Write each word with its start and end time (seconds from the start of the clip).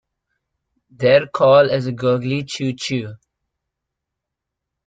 Their 0.89 1.27
call 1.27 1.69
is 1.69 1.85
a 1.85 1.91
gurgly 1.91 2.43
"chew-chew". 2.43 3.13